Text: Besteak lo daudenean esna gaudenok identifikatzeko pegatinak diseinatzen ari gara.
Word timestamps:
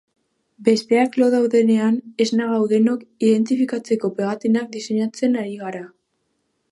Besteak 0.67 1.17
lo 1.23 1.27
daudenean 1.33 1.99
esna 2.25 2.47
gaudenok 2.53 3.05
identifikatzeko 3.29 4.11
pegatinak 4.21 4.73
diseinatzen 4.77 5.39
ari 5.43 5.55
gara. 5.65 5.85